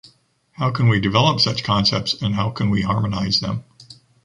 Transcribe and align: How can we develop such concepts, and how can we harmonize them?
How 0.53 0.71
can 0.71 0.87
we 0.89 0.99
develop 0.99 1.39
such 1.39 1.63
concepts, 1.63 2.19
and 2.23 2.33
how 2.33 2.49
can 2.49 2.71
we 2.71 2.81
harmonize 2.81 3.39
them? 3.39 3.63